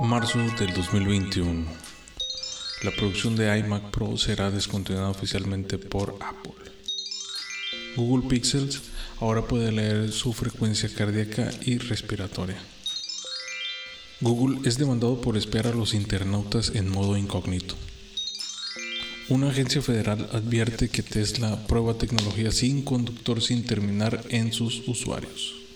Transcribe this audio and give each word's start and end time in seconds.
Marzo 0.00 0.38
del 0.38 0.72
2021. 0.74 1.66
La 2.84 2.92
producción 2.92 3.34
de 3.34 3.58
iMac 3.58 3.90
Pro 3.90 4.16
será 4.16 4.48
descontinuada 4.50 5.10
oficialmente 5.10 5.76
por 5.76 6.16
Apple. 6.20 6.70
Google 7.96 8.28
Pixels 8.28 8.80
ahora 9.20 9.42
puede 9.42 9.72
leer 9.72 10.12
su 10.12 10.32
frecuencia 10.32 10.88
cardíaca 10.88 11.50
y 11.62 11.78
respiratoria. 11.78 12.58
Google 14.20 14.60
es 14.68 14.78
demandado 14.78 15.20
por 15.20 15.36
espiar 15.36 15.66
a 15.66 15.74
los 15.74 15.94
internautas 15.94 16.72
en 16.74 16.88
modo 16.88 17.16
incógnito. 17.16 17.74
Una 19.28 19.50
agencia 19.50 19.82
federal 19.82 20.28
advierte 20.32 20.88
que 20.88 21.02
Tesla 21.02 21.66
prueba 21.66 21.94
tecnología 21.94 22.52
sin 22.52 22.82
conductor 22.82 23.42
sin 23.42 23.66
terminar 23.66 24.24
en 24.28 24.52
sus 24.52 24.86
usuarios. 24.86 25.67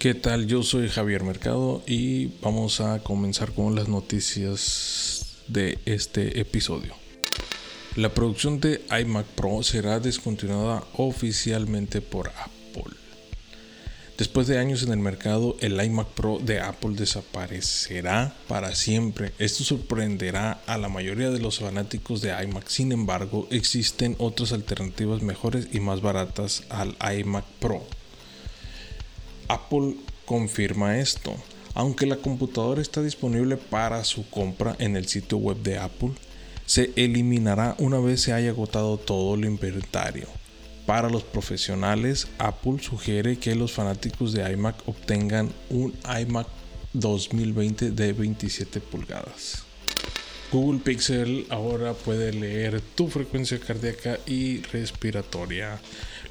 ¿Qué 0.00 0.14
tal? 0.14 0.46
Yo 0.46 0.62
soy 0.62 0.88
Javier 0.88 1.24
Mercado 1.24 1.82
y 1.86 2.28
vamos 2.40 2.80
a 2.80 3.00
comenzar 3.00 3.52
con 3.52 3.74
las 3.74 3.88
noticias 3.88 5.42
de 5.46 5.78
este 5.84 6.40
episodio. 6.40 6.94
La 7.96 8.08
producción 8.08 8.60
de 8.60 8.82
iMac 8.98 9.26
Pro 9.26 9.62
será 9.62 10.00
descontinuada 10.00 10.84
oficialmente 10.94 12.00
por 12.00 12.28
Apple. 12.30 12.96
Después 14.16 14.46
de 14.46 14.56
años 14.56 14.82
en 14.84 14.92
el 14.92 15.00
mercado, 15.00 15.58
el 15.60 15.78
iMac 15.78 16.06
Pro 16.06 16.38
de 16.38 16.60
Apple 16.60 16.94
desaparecerá 16.96 18.34
para 18.48 18.74
siempre. 18.74 19.34
Esto 19.38 19.64
sorprenderá 19.64 20.62
a 20.66 20.78
la 20.78 20.88
mayoría 20.88 21.30
de 21.30 21.40
los 21.40 21.58
fanáticos 21.58 22.22
de 22.22 22.32
iMac. 22.42 22.68
Sin 22.68 22.92
embargo, 22.92 23.48
existen 23.50 24.16
otras 24.18 24.54
alternativas 24.54 25.20
mejores 25.20 25.68
y 25.72 25.80
más 25.80 26.00
baratas 26.00 26.62
al 26.70 26.96
iMac 27.18 27.44
Pro. 27.60 27.84
Apple 29.50 29.96
confirma 30.26 30.98
esto. 30.98 31.34
Aunque 31.74 32.06
la 32.06 32.18
computadora 32.18 32.80
está 32.80 33.02
disponible 33.02 33.56
para 33.56 34.04
su 34.04 34.30
compra 34.30 34.76
en 34.78 34.94
el 34.94 35.08
sitio 35.08 35.38
web 35.38 35.56
de 35.56 35.76
Apple, 35.76 36.12
se 36.66 36.92
eliminará 36.94 37.74
una 37.78 37.98
vez 37.98 38.22
se 38.22 38.32
haya 38.32 38.50
agotado 38.50 38.96
todo 38.96 39.34
el 39.34 39.44
inventario. 39.44 40.28
Para 40.86 41.10
los 41.10 41.24
profesionales, 41.24 42.28
Apple 42.38 42.78
sugiere 42.80 43.40
que 43.40 43.56
los 43.56 43.72
fanáticos 43.72 44.32
de 44.32 44.48
iMac 44.52 44.76
obtengan 44.86 45.50
un 45.68 45.94
iMac 46.04 46.46
2020 46.92 47.90
de 47.90 48.12
27 48.12 48.80
pulgadas. 48.80 49.64
Google 50.52 50.80
Pixel 50.80 51.46
ahora 51.48 51.94
puede 51.94 52.32
leer 52.32 52.80
tu 52.80 53.06
frecuencia 53.08 53.60
cardíaca 53.60 54.18
y 54.26 54.62
respiratoria. 54.62 55.80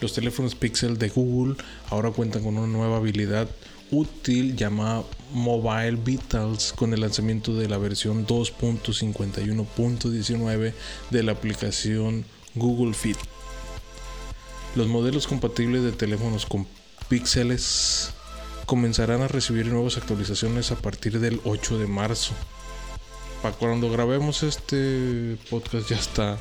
Los 0.01 0.11
teléfonos 0.13 0.55
Pixel 0.55 0.97
de 0.97 1.07
Google 1.07 1.55
ahora 1.89 2.11
cuentan 2.11 2.43
con 2.43 2.57
una 2.57 2.67
nueva 2.67 2.97
habilidad 2.97 3.47
útil 3.91 4.57
llamada 4.57 5.05
Mobile 5.31 5.95
Vitals 5.95 6.73
con 6.73 6.93
el 6.93 6.99
lanzamiento 7.01 7.55
de 7.55 7.67
la 7.69 7.77
versión 7.77 8.27
2.51.19 8.27 10.73
de 11.11 11.23
la 11.23 11.31
aplicación 11.31 12.25
Google 12.55 12.93
Fit. 12.93 13.15
Los 14.75 14.87
modelos 14.87 15.27
compatibles 15.27 15.83
de 15.83 15.93
teléfonos 15.93 16.45
con 16.45 16.67
píxeles 17.07 18.11
comenzarán 18.65 19.21
a 19.21 19.29
recibir 19.29 19.67
nuevas 19.67 19.95
actualizaciones 19.97 20.71
a 20.71 20.75
partir 20.75 21.19
del 21.19 21.39
8 21.45 21.77
de 21.79 21.87
marzo. 21.87 22.33
Para 23.41 23.55
cuando 23.55 23.89
grabemos 23.89 24.43
este 24.43 25.37
podcast 25.49 25.89
ya 25.89 25.95
está, 25.95 26.37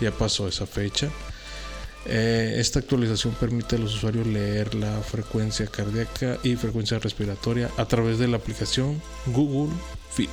ya 0.00 0.10
pasó 0.12 0.48
esa 0.48 0.66
fecha. 0.66 1.10
Eh, 2.06 2.54
esta 2.56 2.78
actualización 2.78 3.34
permite 3.34 3.76
a 3.76 3.78
los 3.78 3.94
usuarios 3.94 4.26
leer 4.26 4.74
la 4.74 5.00
frecuencia 5.02 5.66
cardíaca 5.66 6.38
y 6.42 6.56
frecuencia 6.56 6.98
respiratoria 6.98 7.70
a 7.76 7.84
través 7.84 8.18
de 8.18 8.28
la 8.28 8.38
aplicación 8.38 9.00
Google 9.26 9.72
Fit. 10.10 10.30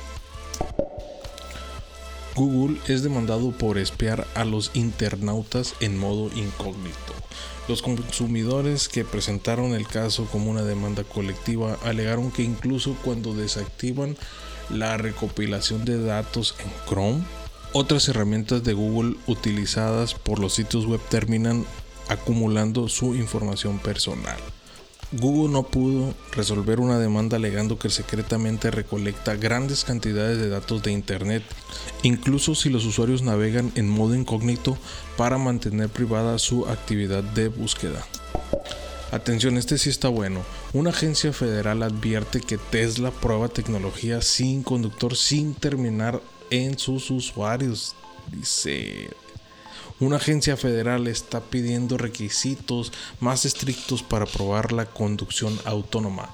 Google 2.34 2.80
es 2.88 3.02
demandado 3.02 3.50
por 3.52 3.76
espiar 3.76 4.26
a 4.34 4.44
los 4.44 4.70
internautas 4.72 5.74
en 5.80 5.98
modo 5.98 6.30
incógnito. 6.34 7.12
Los 7.68 7.82
consumidores 7.82 8.88
que 8.88 9.04
presentaron 9.04 9.74
el 9.74 9.86
caso 9.86 10.24
como 10.32 10.50
una 10.50 10.62
demanda 10.62 11.04
colectiva 11.04 11.76
alegaron 11.84 12.30
que 12.30 12.42
incluso 12.42 12.96
cuando 13.04 13.34
desactivan 13.34 14.16
la 14.72 14.96
recopilación 14.96 15.84
de 15.84 16.02
datos 16.02 16.54
en 16.58 16.70
Chrome, 16.88 17.22
otras 17.72 18.08
herramientas 18.08 18.64
de 18.64 18.72
Google 18.72 19.16
utilizadas 19.26 20.14
por 20.14 20.38
los 20.38 20.54
sitios 20.54 20.86
web 20.86 21.00
terminan 21.08 21.64
acumulando 22.08 22.88
su 22.88 23.14
información 23.14 23.78
personal. 23.78 24.38
Google 25.12 25.52
no 25.52 25.64
pudo 25.64 26.14
resolver 26.30 26.78
una 26.78 26.98
demanda 26.98 27.36
alegando 27.36 27.78
que 27.78 27.90
secretamente 27.90 28.70
recolecta 28.70 29.34
grandes 29.34 29.84
cantidades 29.84 30.38
de 30.38 30.48
datos 30.48 30.84
de 30.84 30.92
Internet, 30.92 31.42
incluso 32.04 32.54
si 32.54 32.70
los 32.70 32.84
usuarios 32.84 33.22
navegan 33.22 33.72
en 33.74 33.88
modo 33.88 34.14
incógnito 34.14 34.78
para 35.16 35.36
mantener 35.36 35.88
privada 35.88 36.38
su 36.38 36.66
actividad 36.66 37.24
de 37.24 37.48
búsqueda. 37.48 38.06
Atención, 39.12 39.56
este 39.58 39.76
sí 39.76 39.90
está 39.90 40.08
bueno. 40.08 40.44
Una 40.72 40.90
agencia 40.90 41.32
federal 41.32 41.82
advierte 41.82 42.40
que 42.40 42.58
Tesla 42.58 43.10
prueba 43.10 43.48
tecnología 43.48 44.22
sin 44.22 44.62
conductor 44.62 45.16
sin 45.16 45.54
terminar 45.54 46.22
en 46.50 46.78
sus 46.78 47.10
usuarios. 47.10 47.96
Dice, 48.30 49.10
una 49.98 50.16
agencia 50.16 50.56
federal 50.56 51.08
está 51.08 51.40
pidiendo 51.40 51.98
requisitos 51.98 52.92
más 53.18 53.44
estrictos 53.46 54.04
para 54.04 54.26
probar 54.26 54.70
la 54.70 54.86
conducción 54.86 55.58
autónoma 55.64 56.30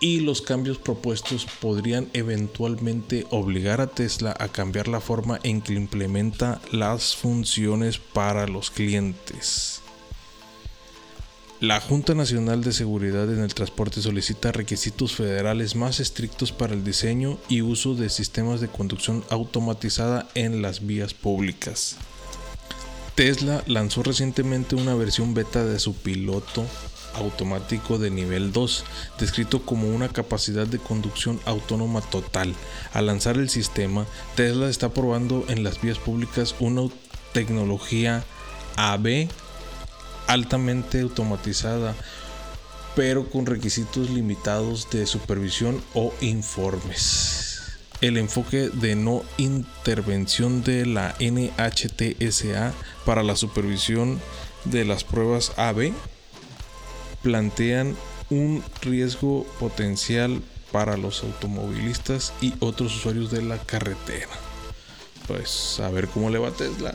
y 0.00 0.18
los 0.18 0.42
cambios 0.42 0.78
propuestos 0.78 1.46
podrían 1.60 2.08
eventualmente 2.14 3.28
obligar 3.30 3.80
a 3.80 3.86
Tesla 3.86 4.34
a 4.40 4.48
cambiar 4.48 4.88
la 4.88 5.00
forma 5.00 5.38
en 5.44 5.62
que 5.62 5.74
implementa 5.74 6.60
las 6.72 7.14
funciones 7.14 7.98
para 7.98 8.48
los 8.48 8.72
clientes. 8.72 9.81
La 11.62 11.80
Junta 11.80 12.16
Nacional 12.16 12.64
de 12.64 12.72
Seguridad 12.72 13.32
en 13.32 13.38
el 13.38 13.54
Transporte 13.54 14.02
solicita 14.02 14.50
requisitos 14.50 15.14
federales 15.14 15.76
más 15.76 16.00
estrictos 16.00 16.50
para 16.50 16.74
el 16.74 16.82
diseño 16.82 17.38
y 17.48 17.62
uso 17.62 17.94
de 17.94 18.10
sistemas 18.10 18.60
de 18.60 18.66
conducción 18.66 19.22
automatizada 19.30 20.26
en 20.34 20.60
las 20.60 20.84
vías 20.84 21.14
públicas. 21.14 21.98
Tesla 23.14 23.62
lanzó 23.68 24.02
recientemente 24.02 24.74
una 24.74 24.96
versión 24.96 25.34
beta 25.34 25.64
de 25.64 25.78
su 25.78 25.94
piloto 25.94 26.66
automático 27.14 27.96
de 27.96 28.10
nivel 28.10 28.52
2, 28.52 28.84
descrito 29.20 29.62
como 29.62 29.86
una 29.86 30.08
capacidad 30.08 30.66
de 30.66 30.80
conducción 30.80 31.38
autónoma 31.44 32.00
total. 32.00 32.56
Al 32.92 33.06
lanzar 33.06 33.36
el 33.36 33.48
sistema, 33.48 34.04
Tesla 34.34 34.68
está 34.68 34.88
probando 34.88 35.44
en 35.48 35.62
las 35.62 35.80
vías 35.80 35.98
públicas 35.98 36.56
una 36.58 36.88
tecnología 37.32 38.24
AB 38.74 39.28
altamente 40.32 41.00
automatizada, 41.00 41.94
pero 42.96 43.28
con 43.28 43.46
requisitos 43.46 44.10
limitados 44.10 44.88
de 44.90 45.06
supervisión 45.06 45.82
o 45.94 46.12
informes. 46.20 47.78
El 48.00 48.16
enfoque 48.16 48.70
de 48.70 48.96
no 48.96 49.22
intervención 49.36 50.64
de 50.64 50.86
la 50.86 51.14
NHTSA 51.20 52.72
para 53.04 53.22
la 53.22 53.36
supervisión 53.36 54.20
de 54.64 54.84
las 54.84 55.04
pruebas 55.04 55.52
AB 55.56 55.92
plantean 57.22 57.94
un 58.30 58.64
riesgo 58.80 59.46
potencial 59.60 60.42
para 60.72 60.96
los 60.96 61.22
automovilistas 61.22 62.32
y 62.40 62.54
otros 62.58 62.96
usuarios 62.96 63.30
de 63.30 63.42
la 63.42 63.58
carretera. 63.58 64.30
Pues 65.28 65.78
a 65.78 65.90
ver 65.90 66.08
cómo 66.08 66.30
le 66.30 66.38
va 66.38 66.50
Tesla. 66.50 66.94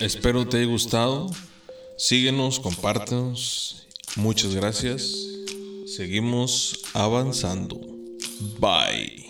Espero 0.00 0.46
te 0.46 0.58
haya 0.58 0.66
gustado. 0.66 1.30
Síguenos, 1.96 2.58
compártenos. 2.60 3.86
Muchas 4.16 4.54
gracias. 4.54 5.14
Seguimos 5.86 6.80
avanzando. 6.94 7.78
Bye. 8.58 9.29